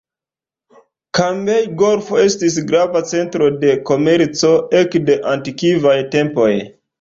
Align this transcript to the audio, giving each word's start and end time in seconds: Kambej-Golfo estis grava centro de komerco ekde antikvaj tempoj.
Kambej-Golfo 1.17 2.17
estis 2.21 2.57
grava 2.71 3.03
centro 3.11 3.51
de 3.65 3.75
komerco 3.91 4.51
ekde 4.81 5.19
antikvaj 5.35 5.97
tempoj. 6.19 6.51